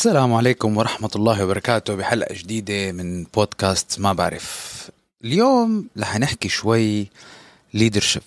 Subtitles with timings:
[0.00, 1.94] السلام عليكم ورحمة الله وبركاته.
[1.94, 4.90] بحلقة جديدة من بودكاست ما بعرف.
[5.24, 7.08] اليوم رح نحكي شوي
[7.76, 8.22] leadership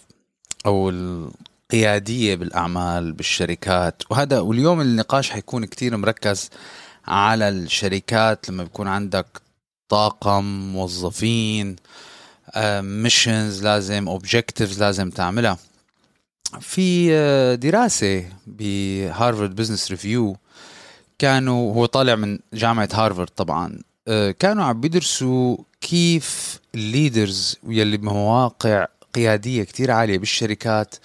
[0.66, 4.04] أو القيادية بالأعمال بالشركات.
[4.10, 6.50] وهذا واليوم النقاش حيكون كتير مركز
[7.08, 8.50] على الشركات.
[8.50, 9.42] لما بيكون عندك
[9.90, 11.76] طاقم موظفين
[12.82, 15.58] missions لازم objectives لازم تعملها.
[16.60, 20.38] في آه، دراسة بهارفارد بزنس ريفيو
[21.24, 23.80] كانوا هو طالع من جامعة هارفارد طبعا.
[24.08, 30.96] آه، كانوا عم بيدرسوا كيف ال leaders يلي بمواقع قيادية كتير عالية بالشركات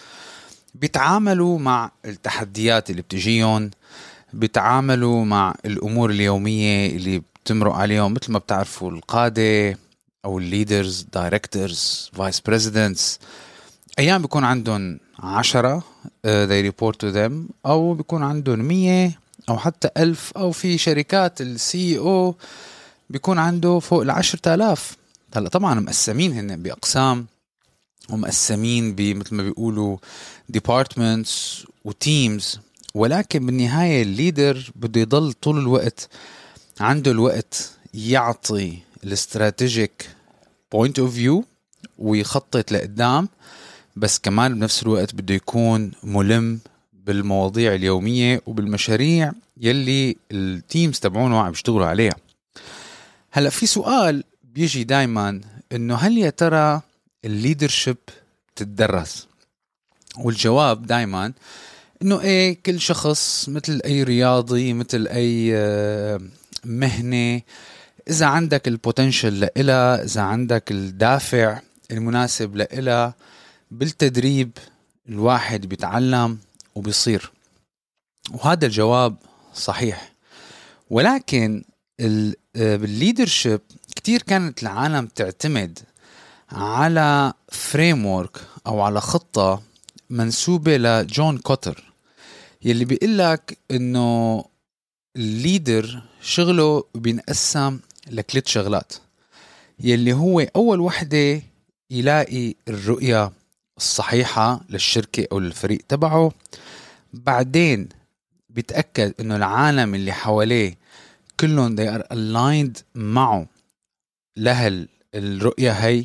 [0.75, 3.71] بيتعاملوا مع التحديات اللي بتجيهم
[4.33, 9.79] بيتعاملوا مع الأمور اليومية اللي بتمرق عليهم مثل ما بتعرفوا القادة
[10.25, 13.19] أو ال leaders directors vice presidents
[13.99, 17.33] أيام بيكون عندهم عشرة uh, they report to them
[17.67, 19.28] أو بيكون عندهم مية.
[19.49, 22.35] أو حتى ألف أو في شركات ال CEO
[23.11, 24.97] بيكون عنده فوق العشرة آلاف.
[25.35, 27.27] هلا طبعا مقسمين هن بأقسام
[28.11, 29.97] ومقسمين بمثل ما بيقولوا
[30.49, 32.61] departments و teams
[32.95, 36.09] ولكن بالنهاية ال leader بده يضل طول الوقت
[36.81, 40.09] عنده الوقت يعطي ال strategic
[40.73, 41.45] point of view
[41.99, 43.29] ويخطط لقدام
[43.97, 46.61] بس كمان بنفس الوقت بده يكون ملم
[47.09, 52.17] بالمواضيع اليومية وبالمشاريع يلي ال teams تبعونه عم يشتغلوا عليها.
[53.31, 55.41] هلأ في سؤال بيجي دائما
[55.73, 56.81] إنه هل يا ترى
[57.25, 57.97] ال leadership
[58.57, 59.27] تتدرس؟
[60.19, 61.33] والجواب دائما
[62.03, 66.21] إنه إيه كل شخص مثل أي رياضي مثل أي آه،
[66.65, 67.43] مهنة
[68.11, 73.15] إذا عندك ال potential لإلها إذا عندك الدافع المناسب لإلها
[73.71, 74.51] بالتدريب
[75.09, 76.39] الواحد بيتعلم
[76.79, 77.33] وبيصير.
[78.31, 79.17] وهذا الجواب
[79.55, 80.13] صحيح.
[80.91, 81.65] ولكن
[82.55, 83.61] بال leadership
[83.97, 85.79] كتير كانت العالم تعتمد
[86.53, 88.07] على frame
[88.67, 89.63] أو على خطة
[90.11, 91.93] منسوبة لجون كوتر
[92.63, 94.45] يلي بيقول لك إنه
[95.17, 98.93] ال leader شغله بينقسم لثلاث شغلات
[99.81, 101.43] يلي هو أول وحدة
[101.91, 103.33] يلاقي الرؤية
[103.79, 106.33] الصحيحة للشركه أو للفريق تبعه.
[107.13, 107.89] بعدين
[108.51, 110.79] بيتأكد إنه العالم اللي حواليه
[111.41, 113.47] كلهم they are aligned معه.
[114.37, 116.05] لهال الرؤية هي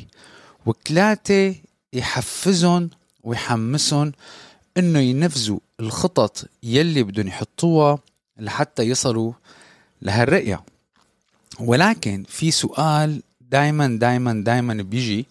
[0.66, 1.54] وثلاثة
[1.92, 2.90] يحفزهم
[3.22, 4.12] ويحمسهم
[4.76, 7.98] إنه ينفذوا الخطط يلي بدهم يحطوها
[8.38, 9.32] لحتى يصلوا
[10.02, 10.64] لهالرؤية.
[11.60, 15.26] ولكن في سؤال دايما دايما دايما بيجي.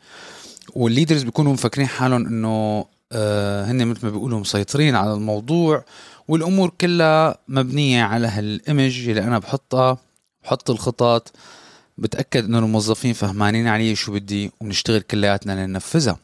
[0.75, 5.85] وال leaders بيكونوا مفكرين حالهم إنه آه هن مثل ما بيقولوا مسيطرين على الموضوع
[6.27, 9.97] والأمور كلها مبنية على هال image اللي أنا بحطها
[10.43, 11.31] بحط الخطط
[11.97, 16.19] بتأكد إنه الموظفين فهمانين علي شو بدي وبنشتغل كلياتنا لننفذها.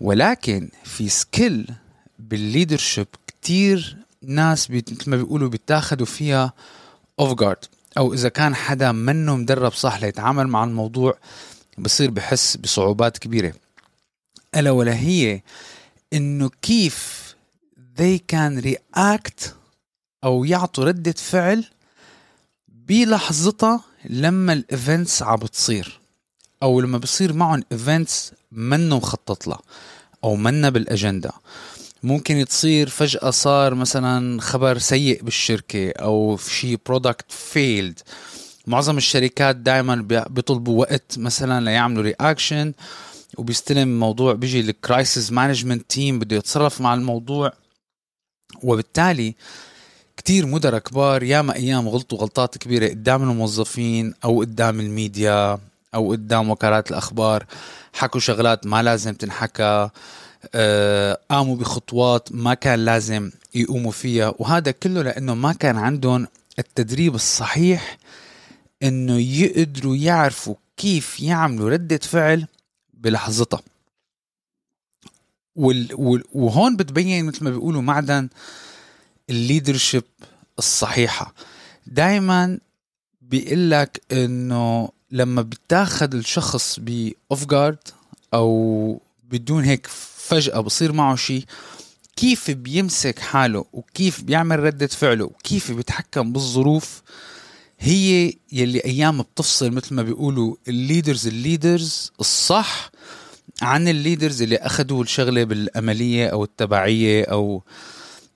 [0.00, 1.70] ولكن في skill
[2.18, 6.52] بال leadership كتير ناس مثل ما بيقولوا بيتاخدوا فيها
[7.20, 7.64] off guard
[7.98, 11.18] أو إذا كان حدا منه مدرب صح ليتعامل مع الموضوع
[11.78, 13.52] بصير بحس بصعوبات كبيرة.
[14.56, 15.42] ألا ولا هي
[16.12, 17.26] إنه كيف
[17.98, 19.50] they can react
[20.24, 21.64] أو يعطوا ردة فعل
[22.68, 26.00] بلحظتها لما ال events عم بتصير
[26.62, 29.60] أو لما بصير معهم events منه مخطط لها
[30.24, 31.32] أو منا بالأجندة.
[32.02, 38.00] ممكن تصير فجأة صار مثلا خبر سيء بالشركة أو شيء product failed
[38.66, 39.94] معظم الشركات دائما
[40.30, 42.72] بيطلبوا وقت مثلا ليعملوا reaction
[43.38, 47.52] وبيستلم موضوع بيجي ال crisis management team بده يتصرف مع الموضوع.
[48.62, 49.34] وبالتالي
[50.16, 55.58] كتير مدراء كبار ياما أيام غلطوا غلطات كبيرة قدام الموظفين أو قدام الميديا
[55.94, 57.46] أو قدام وكالات الأخبار.
[57.92, 59.88] حكوا شغلات ما لازم تنحكى
[60.54, 64.34] آه، قاموا بخطوات ما كان لازم يقوموا فيها.
[64.38, 66.26] وهذا كله لأنه ما كان عندهم
[66.58, 67.98] التدريب الصحيح
[68.82, 72.46] إنه يقدروا يعرفوا كيف يعملوا ردة فعل
[73.06, 73.62] بلحظتها.
[75.56, 78.28] وال وال وهون بتبين مثل ما بيقولوا معدن
[79.30, 80.04] الليدرشيب
[80.58, 81.34] الصحيحة.
[81.86, 82.58] دائما
[83.20, 87.78] بيقول لك إنه لما بتاخذ الشخص ب off guard
[88.34, 89.86] أو بدون هيك
[90.16, 91.44] فجأة بصير معه شيء
[92.16, 97.02] كيف بيمسك حاله وكيف بيعمل ردة فعله وكيف بيتحكم بالظروف
[97.78, 102.90] هي يلي أيام بتفصل مثل ما بيقولوا ال leaders ال leaders الصح
[103.62, 107.62] عن ال leaders اللي اخذوا الشغلة بالأملية أو التبعية أو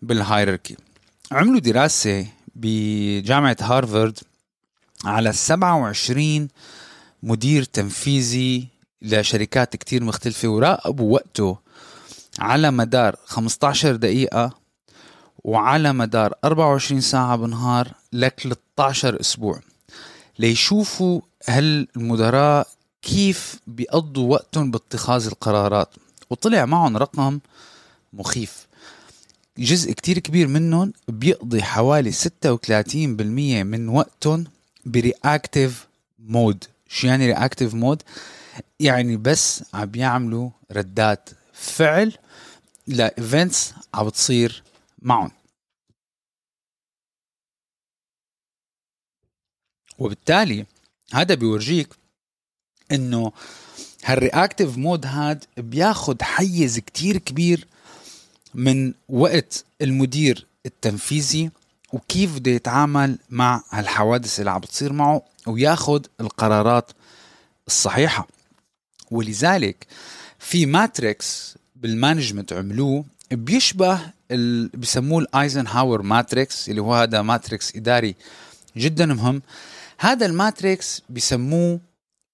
[0.03, 0.77] بالهايراركي
[1.33, 4.19] عملوا دراسة بجامعة هارفارد
[5.05, 6.49] على 27
[7.23, 8.69] مدير تنفيذي
[9.03, 11.59] لشركات كتير مختلفة وراقبوا وقته
[12.39, 14.55] على مدار 15 دقيقة
[15.45, 18.29] وعلى مدار 24 ساعة بالنهار ل
[18.81, 19.61] 13 أسبوع.
[20.39, 22.69] ليشوفوا هل المدراء
[23.03, 25.89] كيف بيقضوا وقتهم باتخاذ القرارات.
[26.31, 27.41] وطلع معهم رقم
[28.13, 28.67] مخيف.
[29.59, 34.45] جزء كتير كبير منهم بيقضي حوالي 36% من وقتهم
[34.85, 35.87] ب reactive
[36.19, 36.65] mode.
[36.89, 38.03] شو يعني reactive mode؟
[38.81, 42.13] يعني بس عم بيعملوا ردات فعل
[42.87, 44.63] ل events عم بتصير
[45.03, 45.31] معهم.
[50.01, 50.67] وبالتالي
[51.13, 51.89] هذا بيورجيك
[52.93, 53.33] إنه
[54.05, 57.67] هال reactive mode هاد بياخد حيز كتير كبير
[58.55, 61.51] من وقت المدير التنفيذي
[61.93, 66.91] وكيف بده يتعامل مع هالحوادث اللي عم بتصير معه وياخد القرارات
[67.67, 68.29] الصحيحة.
[69.11, 69.87] ولذلك
[70.39, 74.01] في matrix بال management عملوه بيشبه
[74.31, 74.69] ال...
[74.69, 78.15] بسموه الايزنهاور matrix اللي هو هذا matrix إداري
[78.77, 79.43] جدا مهم.
[80.03, 81.81] هذا ال matrix بسموه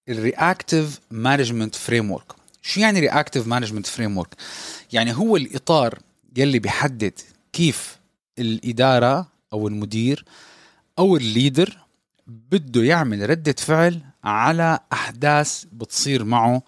[0.08, 2.32] ال reactive management framework
[2.62, 4.34] شو يعني reactive management framework
[4.92, 5.98] يعني هو الإطار
[6.36, 7.20] يلي بيحدد
[7.52, 7.98] كيف
[8.38, 10.24] الإدارة أو المدير
[10.98, 11.78] أو ال leader
[12.26, 16.62] بده يعمل ردة فعل على أحداث بتصير معه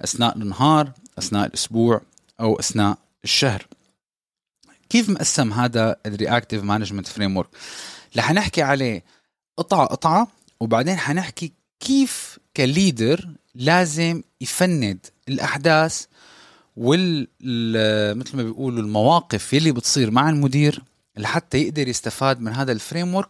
[0.00, 2.00] أثناء النهار أثناء الأسبوع
[2.40, 3.66] أو أثناء الشهر.
[4.88, 7.48] كيف مقسم هذا ال reactive management framework
[8.16, 9.04] رح نحكي عليه
[9.56, 10.37] قطعة قطعة.
[10.60, 16.04] وبعدين حنحكي كيف ك leader لازم يفند الأحداث
[16.76, 17.28] وال
[18.18, 20.82] مثل ما بيقولوا المواقف يلي بتصير مع المدير
[21.16, 23.22] لحتى يقدر يستفاد من هذا ال frame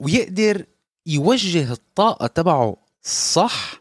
[0.00, 0.64] ويقدر
[1.06, 3.80] يوجه الطاقة تبعه صح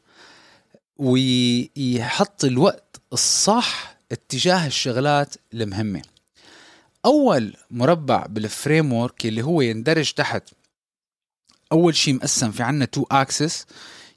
[0.98, 6.02] ويحط الوقت الصح اتجاه الشغلات المهمة.
[7.06, 10.44] أول مربع بال frame اللي هو يندرج تحت
[11.72, 13.66] أول شيء مقسم في عنا two axes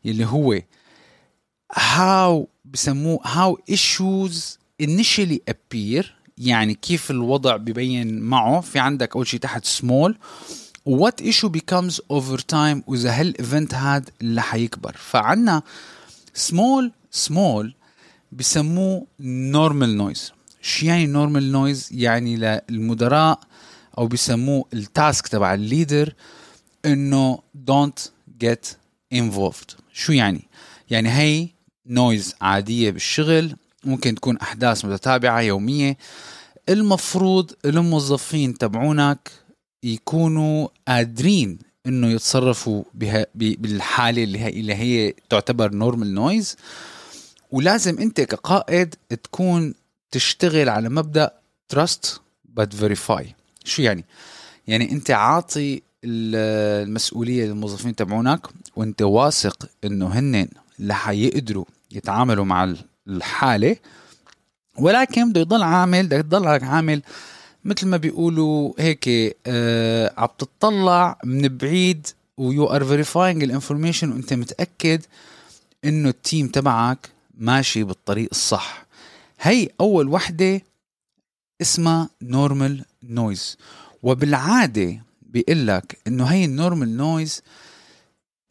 [0.06, 0.60] اللي هو
[1.72, 6.04] how بسموه how issues initially appear
[6.38, 8.60] يعني كيف الوضع ببين معه.
[8.60, 10.12] في عندك أول شيء تحت small
[10.88, 15.62] what issue becomes over time وإذا هال event هاد اللي حيكبر فعنا
[16.48, 16.90] small
[17.26, 17.66] small
[18.32, 19.06] بسموه
[19.52, 20.32] normal noise.
[20.62, 23.40] شو يعني normal noise يعني للمدراء
[23.98, 26.14] أو بسموه ال task تبع ال leader
[26.86, 27.38] انه
[27.70, 28.08] don't
[28.44, 28.76] get
[29.14, 29.74] involved.
[29.92, 30.42] شو يعني؟
[30.90, 31.48] يعني هي
[31.86, 35.96] noise عادية بالشغل ممكن تكون أحداث متتابعة يومية.
[36.68, 39.30] المفروض الموظفين تبعونك
[39.82, 46.56] يكونوا قادرين إنه يتصرفوا بها بالحالة اللي هي اللي هي تعتبر normal noise
[47.50, 49.74] ولازم أنت كقائد تكون
[50.10, 51.30] تشتغل على مبدأ
[51.68, 53.34] trust but verify
[53.64, 54.04] شو يعني؟
[54.66, 60.48] يعني أنت عاطي المسؤولية للموظفين تبعونك وانت واثق انه هن
[60.86, 62.74] رح يقدروا يتعاملوا مع
[63.08, 63.76] الحالة.
[64.78, 67.02] ولكن بده يضل عامل بدك تضلك عامل
[67.64, 74.12] مثل ما بيقولوا هيك آه عم تطلع من بعيد و you are verifying ال information
[74.12, 75.02] وانت متأكد
[75.84, 78.86] انه ال team تبعك ماشي بالطريق الصح.
[79.40, 80.62] هي أول وحدة
[81.60, 83.56] اسمها normal noise
[84.02, 85.00] وبالعادة
[85.32, 87.42] بيقول لك إنه هي ال normal noise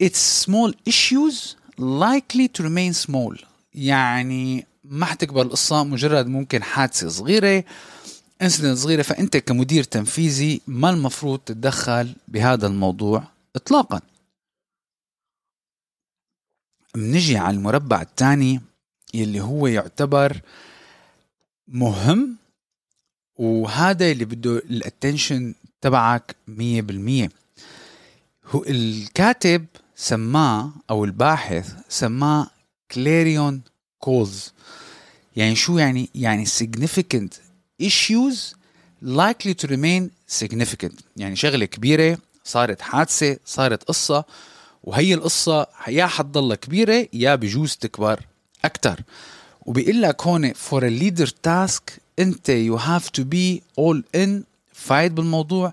[0.02, 3.44] it's small issues likely to remain small.
[3.74, 7.64] يعني ما حتكبر القصة مجرد ممكن حادثة صغيرة
[8.42, 9.02] incident صغيرة.
[9.02, 13.24] فأنت كمدير تنفيذي ما المفروض تتدخل بهذا الموضوع
[13.56, 14.00] اطلاقا.
[16.94, 18.60] بنجي على المربع الثاني
[19.14, 20.40] يلي هو يعتبر
[21.68, 22.36] مهم
[23.36, 27.30] وهذا اللي بده ال attention تبعك مية بالمية.
[28.46, 32.50] هو الكاتب سماه أو الباحث سماه
[32.90, 33.62] clarion
[33.98, 34.52] calls.
[35.36, 37.34] يعني شو يعني؟ يعني significant
[37.82, 38.54] issues
[39.04, 40.10] likely to remain
[40.40, 41.02] significant.
[41.16, 44.24] يعني شغلة كبيرة صارت حادثة صارت قصة
[44.84, 48.20] وهي القصة يا حتضلها كبيرة يا بجوز تكبر
[48.64, 49.00] أكثر
[49.62, 54.49] وبيقول لك هون for a leader task أنت you have to be all in
[54.80, 55.72] فايت بالموضوع.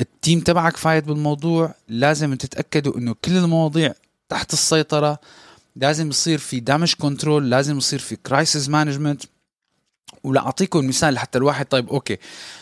[0.00, 1.74] ال team تبعك فايت بالموضوع.
[1.88, 3.92] لازم تتأكدوا انه كل المواضيع
[4.28, 5.18] تحت السيطرة.
[5.76, 9.22] لازم يصير في damage control لازم يصير في crisis management
[10.24, 12.18] ولاعطيكم مثال لحتى الواحد طيب okay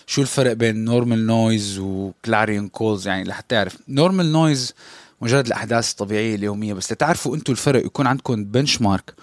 [0.07, 3.76] شو الفرق بين normal noise و clarion calls يعني لحتى يعرف.
[3.88, 4.75] normal noise
[5.21, 9.14] مجرد الأحداث الطبيعية اليومية بس لتعرفوا أنتم الفرق يكون عندكم benchmark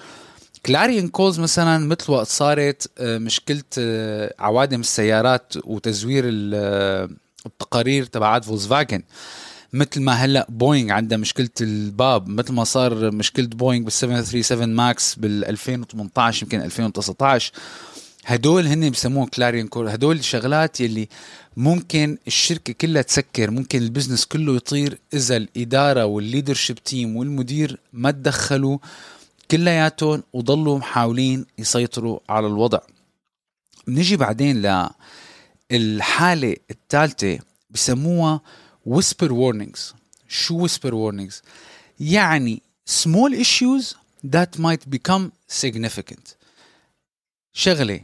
[0.66, 6.24] clarion calls مثلا مثل وقت صارت آه، مشكله آه، عوادم السيارات وتزوير
[6.54, 7.10] آه،
[7.46, 9.04] التقارير تبعات فولكس فاجن
[9.74, 15.16] مثل ما هلأ بوينغ عندها مشكلة الباب مثل ما صار مشكلة بوينغ بال 737 Max
[15.16, 17.54] بال 2018 يمكن 2019
[18.26, 21.10] هدول هن بسموهم clarion call هدول الشغلات يلي
[21.58, 27.80] ممكن الشركة كلها تسكر ممكن ال business كله يطير إذا الإدارة وال leadership team والمدير
[27.94, 28.78] ما تدخلوا
[29.52, 32.80] كلياتهم وضلوا محاولين يسيطروا على الوضع.
[33.88, 34.88] نجي بعدين
[35.72, 37.40] للحالة الثالثة
[37.70, 38.42] بسموها
[38.90, 39.94] whisper warnings.
[40.28, 41.42] شو whisper warnings
[42.00, 43.96] يعني small issues
[44.28, 46.36] that might become significant.
[47.54, 48.02] شغلة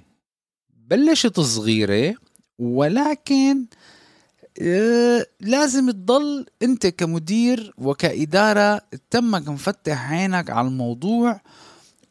[0.88, 2.16] بلشت صغيرة
[2.60, 3.66] ولكن
[5.42, 8.82] لازم تضل انت كمدير وكإدارة
[9.12, 11.42] تمك مفتح عينك على الموضوع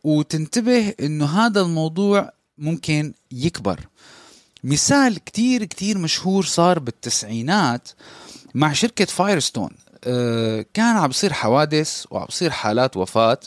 [0.04, 3.80] وتنتبه إنه هذا الموضوع ممكن يكبر.
[4.64, 7.88] مثال كتير كتير مشهور صار بالتسعينات
[8.54, 9.70] مع شركة فايرستون
[10.04, 13.40] آه، كان عم بصير حوادث وعم بصير حالات وفاة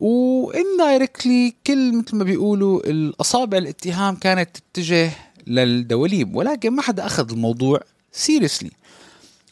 [0.00, 5.10] و indirectly كل مثل ما بيقولوا الأصابع الاتهام كانت تتجه
[5.46, 7.80] للدواليب ولكن ما حدا أخذ الموضوع
[8.12, 8.70] seriously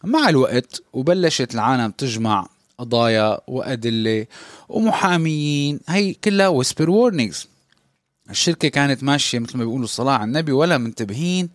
[0.04, 2.48] مع الوقت وبلشت العالم تجمع
[2.78, 4.26] قضايا وأدلة
[4.68, 5.80] ومحاميين.
[5.88, 7.48] هي كلها whisper warnings
[8.30, 11.50] الشركة كانت ماشية مثل ما بيقولوا الصلاه على النبي ولا منتبهين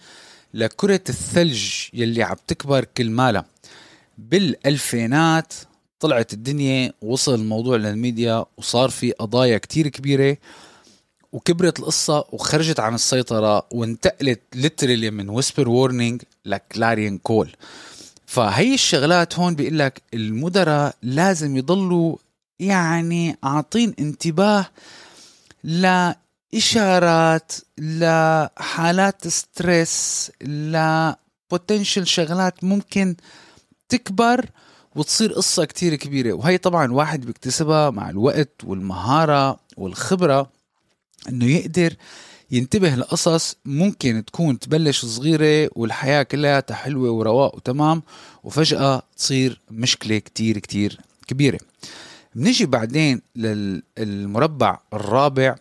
[0.53, 3.45] لكرة الثلج يلي عم تكبر كل مالها
[4.17, 5.53] بالألفينات
[5.99, 10.37] طلعت الدنيا وصل الموضوع للميديا وصار في قضايا كتير كبيرة.
[11.35, 17.55] وكبرت القصة وخرجت عن السيطرة وانتقلت literally من whisper warning ل clarion call
[18.25, 22.15] فهي الشغلات هون بيقول لك المدراء لازم يضلوا
[22.59, 24.65] يعني عاطين انتباه
[25.63, 33.15] لإشارات لحالات ستريس لبوتنشل شغلات ممكن
[33.89, 34.45] تكبر
[34.95, 36.33] وتصير قصة كتير كبيرة.
[36.33, 40.54] وهي طبعا واحد بيكتسبها مع الوقت والمهارة والخبرة.
[41.29, 41.93] إنه يقدر
[42.51, 48.03] ينتبه لقصص ممكن تكون تبلش صغيرة والحياة كلها حلوة ورواق وتمام
[48.43, 51.59] وفجأة تصير مشكلة كتير كتير كبيرة.
[52.35, 55.55] بنجي بعدين للمربع الرابع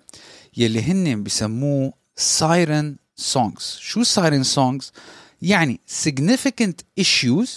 [0.56, 4.92] يلي هن بسموه siren songs شو siren songs
[5.42, 7.50] يعني significant issues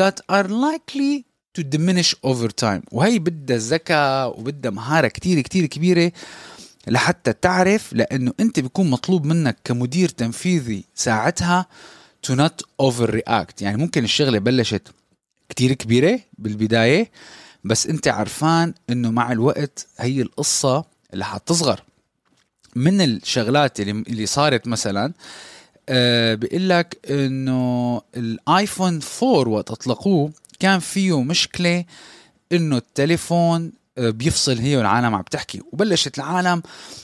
[0.00, 1.24] that are likely
[1.58, 2.82] to diminish over time.
[2.92, 6.12] وهي بدها ذكاء وبدها مهارة كتير كتير كبيرة
[6.86, 11.66] لحتى تعرف لأنه أنت بيكون مطلوب منك كمدير تنفيذي ساعتها
[12.26, 13.60] to not overreact.
[13.62, 14.88] يعني ممكن الشغلة بلشت
[15.48, 17.10] كتير كبيرة بالبداية
[17.64, 21.82] بس أنت عرفان إنه مع الوقت هي القصة اللي حتصغر
[22.76, 25.12] من الشغلات اللي اللي صارت مثلا
[25.88, 31.84] آه بيقول لك إنه ال iPhone 4 وقت أطلقوه كان فيه مشكلة
[32.52, 36.62] إنه التليفون بيفصل هي والعالم عم تحكي وبلشت العالم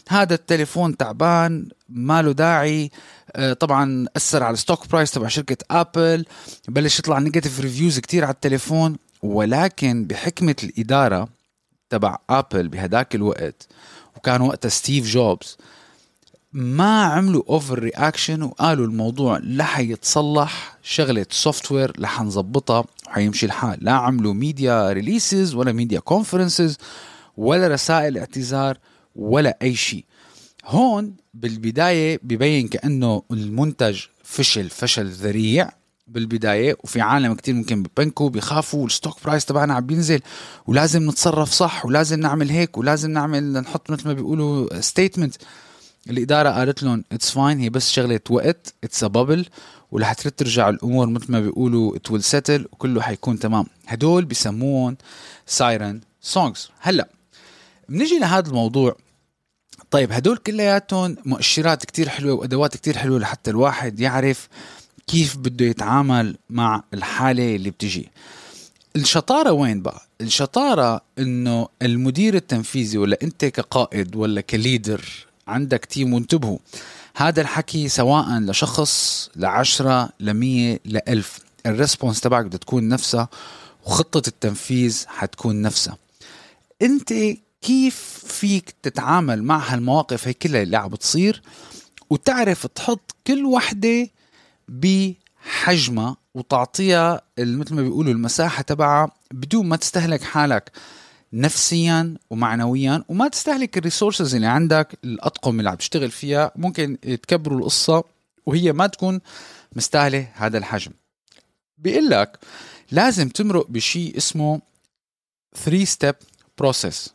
[0.08, 2.90] هذا التليفون تعبان ما له داعي.
[3.36, 6.24] آه، طبعا أثر على ال stock price تبع شركة ابل
[6.68, 8.96] بلش يطلع negative reviews كتير على التليفون.
[9.22, 11.28] ولكن بحكمة الإدارة
[11.90, 13.68] تبع ابل بهداك الوقت
[14.16, 15.56] وكان وقتها ستيف جوبز
[16.52, 23.78] ما عملوا overreaction وقالوا الموضوع لا حيتصلح شغلة software رح نظبطها وحيمشي الحال.
[23.84, 26.78] لا عملوا media releases ولا media conferences
[27.36, 28.78] ولا رسائل اعتذار
[29.16, 30.04] ولا أي شيء.
[30.66, 35.70] هون بالبداية ببين كأنه المنتج فشل فشل ذريع
[36.06, 40.20] بالبداية وفي عالم كتير ممكن ببنكوا بيخافوا ال stock price تبعنا عم بينزل
[40.66, 45.34] ولازم نتصرف صح ولازم نعمل هيك ولازم نعمل نحط مثل ما بيقولوا statement
[46.10, 49.46] الإدارة قالت لهم it's fine هي بس شغله وقت it's bubble
[49.92, 53.66] ورح ترجع الأمور مثل ما بيقولوا it will settle وكله حيكون تمام.
[53.86, 54.96] هدول بسموهم
[55.46, 57.08] siren songs هلا
[57.88, 58.96] بنجي لهذا الموضوع.
[59.90, 64.48] طيب هدول كلياتهم مؤشرات كتير حلوة وأدوات كتير حلوة لحتى الواحد يعرف
[65.06, 68.08] كيف بده يتعامل مع الحالة اللي بتجي.
[68.96, 75.04] الشطارة وين بقى؟ الشطارة إنه المدير التنفيذي ولا أنت كقائد ولا ك leader
[75.48, 76.58] عندك team وانتبهوا.
[77.16, 81.38] هذا الحكي سواء لشخص لعشرة لمية لألف.
[81.66, 83.28] ال response تبعك بدها تكون نفسها
[83.86, 85.96] وخطة التنفيذ حتكون نفسها.
[86.82, 87.14] أنت
[87.62, 91.42] كيف فيك تتعامل مع هالمواقف؟ هي كلها اللي عم بتصير.
[92.10, 94.08] وتعرف تحط كل وحدة
[94.68, 100.72] بحجمها وتعطيها مثل ما بيقولوا المساحة تبعها بدون ما تستهلك حالك.
[101.32, 106.52] نفسيا ومعنويا وما تستهلك ال resources اللي عندك الأطقم اللي عم تشتغل فيها.
[106.56, 108.04] ممكن تكبروا القصة
[108.46, 109.20] وهي ما تكون
[109.76, 110.92] مستاهلة هذا الحجم.
[111.78, 112.38] بيقول لك
[112.90, 114.60] لازم تمرق بشيء اسمه
[115.56, 116.14] 3 step
[116.58, 117.10] process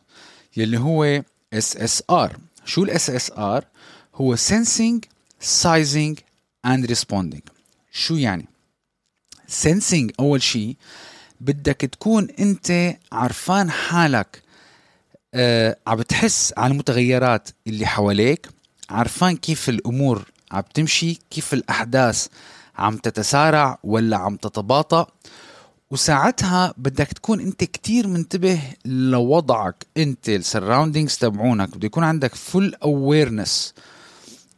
[0.56, 1.22] يلي هو
[1.52, 3.64] SSR شو ال SSR
[4.14, 5.00] هو sensing
[5.62, 6.14] sizing
[6.66, 7.50] and responding.
[7.92, 8.46] شو يعني؟
[9.62, 10.76] sensing أول شيء
[11.40, 14.42] بدك تكون انت عرفان حالك.
[15.34, 18.48] آه عم بتحس على المتغيرات اللي حواليك
[18.90, 22.26] عرفان كيف الأمور عم تمشي كيف الأحداث
[22.76, 25.06] عم تتسارع ولا عم تتباطأ.
[25.90, 31.76] وساعتها بدك تكون انت كتير منتبه لوضعك انت ال surroundings تبعونك.
[31.76, 33.74] بده يكون عندك full awareness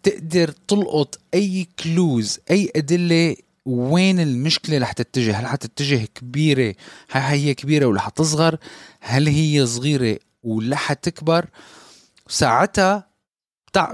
[0.02, 6.74] تقدر تلقط أي clues أي أدلة وين المشكلة رح تتجه؟ هل حتتجه كبيرة؟
[7.10, 8.58] هل هي كبيرة ولا حتصغر
[9.00, 11.46] هل هي صغيرة ولا حتكبر
[12.28, 13.10] ساعتها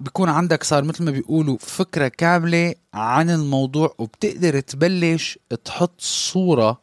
[0.01, 6.81] بيكون عندك صار مثل ما بيقولوا فكرة كاملة عن الموضوع وبتقدر تبلش تحط صورة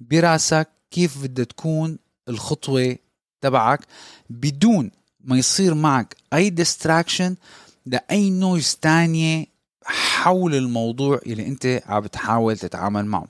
[0.00, 2.96] براسك كيف بدها تكون الخطوة
[3.40, 3.80] تبعك
[4.30, 7.36] بدون ما يصير معك أي distraction
[7.86, 9.46] لأي noise تانية
[9.84, 13.26] حول الموضوع اللي انت عم بتحاول تتعامل معه.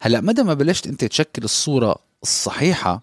[0.00, 3.02] هلا مدى ما بلشت انت تشكل الصورة الصحيحة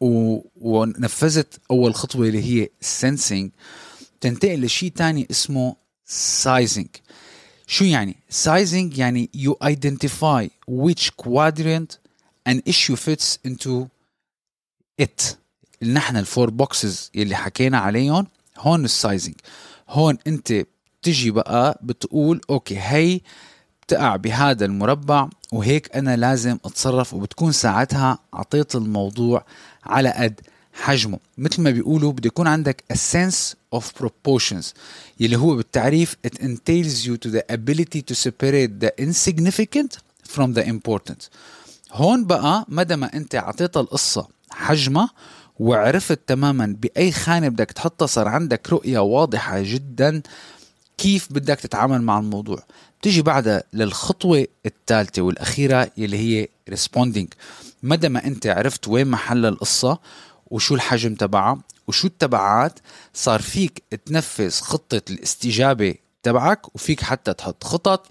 [0.00, 0.40] و...
[0.56, 3.50] ونفذت أول خطوة اللي هي sensing
[4.20, 6.88] تنتقل لشيء تاني اسمه sizing
[7.66, 9.30] شو يعني؟ sizing يعني
[9.64, 11.98] identify which quadrant
[12.48, 13.88] an issue fits into
[15.02, 15.36] it.
[15.82, 18.26] اللي نحن ال four boxes اللي حكينا عليهم
[18.58, 19.34] هون ال sizing
[19.88, 20.66] هون انت
[21.02, 23.20] بتجي بقى بتقول okay هي
[23.82, 29.44] بتقع بهذا المربع وهيك أنا لازم أتصرف وبتكون ساعتها أعطيت الموضوع
[29.84, 30.40] على قد
[30.72, 31.18] حجمه.
[31.38, 34.66] مثل ما بيقولوا بده يكون عندك a sense of proportions
[35.20, 39.96] يلي هو بالتعريف it entails you to the ability to separate the insignificant
[40.36, 41.28] from the important.
[41.92, 45.10] هون بقى مدى ما أنت أعطيت القصة حجمها
[45.58, 50.22] وعرفت تماما بأي خانة بدك تحطها صار عندك رؤية واضحة جدا
[51.02, 52.62] كيف بدك تتعامل مع الموضوع.
[53.00, 57.26] بتيجي بعدها للخطوة الثالثة والأخيرة يلي هي responding.
[57.82, 59.98] مدى ما أنت عرفت وين محل القصة
[60.46, 62.78] وشو الحجم تبعها وشو التبعات
[63.14, 68.08] صار فيك تنفذ خطة الاستجابة تبعك وفيك حتى تحط خطط.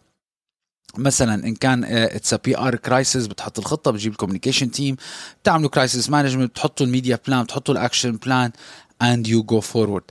[0.97, 4.95] مثلا إن كان it's PR crisis بتحط الخطة بتجيب ال communication team
[5.43, 8.51] بتعملوا crisis management بتحطوا ال media plan بتحطوا ال action plan
[9.01, 10.03] and you go forward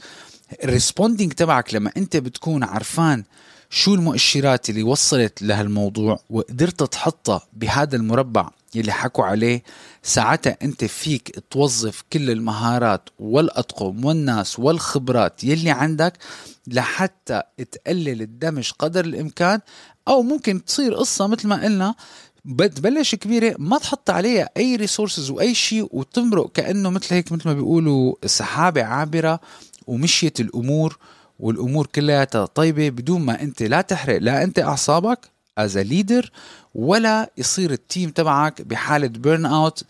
[0.65, 3.25] ال responding تبعك لما أنت بتكون عرفان
[3.71, 9.63] شو المؤشرات اللي وصلت لهالموضوع وقدرت تحطها بهذا المربع يلي حكوا عليه
[10.03, 16.13] ساعتها أنت فيك توظف كل المهارات والأطقم والناس والخبرات يلي عندك
[16.67, 19.61] لحتى تقلل ال damage قدر الإمكان
[20.09, 21.95] أو ممكن تصير قصة مثل ما قلنا
[22.45, 27.55] بتبلش كبيرة ما تحط عليها أي resources وأي شيء وتمرق كأنه مثل هيك مثل ما
[27.55, 29.41] بيقولوا سحابة عابرة
[29.87, 30.99] ومشيت الأمور
[31.39, 35.19] والأمور كلها طيبة بدون ما أنت لا تحرق لا أنت أعصابك
[35.59, 36.31] as leader
[36.75, 39.85] ولا يصير ال team تبعك بحالة burn out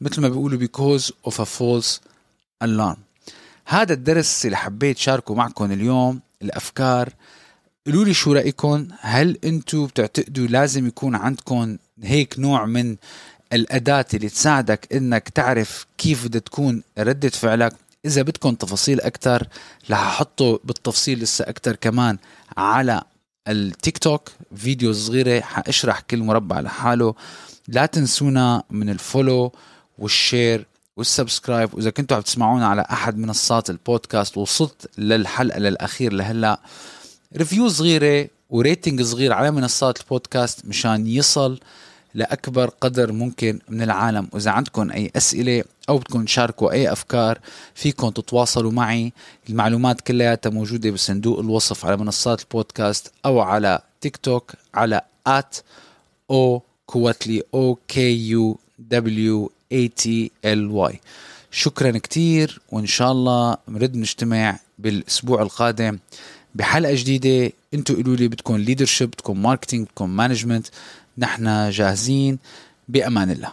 [0.00, 2.00] مثل ما بيقولوا because of a false
[2.62, 2.96] alarm
[3.66, 7.12] هذا الدرس اللي حبيت شاركه معكم اليوم الأفكار.
[7.86, 12.96] قولوا لي شو رأيكم؟ هل أنتم بتعتقدوا لازم يكون عندكم هيك نوع من
[13.52, 17.72] الأداة اللي تساعدك إنك تعرف كيف بدها تكون ردة فعلك؟
[18.06, 19.46] إذا بدكم تفاصيل أكثر
[19.90, 22.18] رح أحطه بالتفصيل لسه أكثر كمان
[22.56, 23.02] على
[23.48, 24.30] التيك توك.
[24.56, 27.14] فيديو صغيرة حاشرح كل مربع لحاله.
[27.68, 29.52] لا تنسونا من ال follow
[29.98, 30.66] وال share
[30.96, 31.74] وال subscribe.
[31.74, 36.60] وإذا كنتوا عم تسمعونا على أحد منصات البودكاست وصلت للحلقة للأخير لهلأ
[37.36, 41.60] review صغيرة و rating صغير على منصات البودكاست مشان يصل
[42.16, 44.28] لأكبر قدر ممكن من العالم.
[44.32, 47.38] وإذا عندكم أي أسئلة أو بدكم تشاركوا أي أفكار
[47.74, 49.12] فيكم تتواصلوا معي.
[49.48, 55.62] المعلومات كلها موجودة بصندوق الوصف على منصات البودكاست أو على تيك توك على at
[56.30, 61.00] أو كواتلي O K U W A T L Y
[61.50, 65.98] شكرا كتير وإن شاء الله بنرد نجتمع بالأسبوع القادم
[66.54, 67.52] بحلقة جديدة.
[67.74, 70.66] أنتوا قولوا لي بدكم leadership بدكم marketing بدكم management
[71.18, 72.38] نحن جاهزين.
[72.88, 73.52] بأمان الله.